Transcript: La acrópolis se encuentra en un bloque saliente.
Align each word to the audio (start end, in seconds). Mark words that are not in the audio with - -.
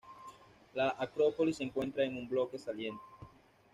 La 0.73 0.95
acrópolis 0.97 1.57
se 1.57 1.63
encuentra 1.63 2.03
en 2.03 2.17
un 2.17 2.27
bloque 2.27 2.57
saliente. 2.57 3.03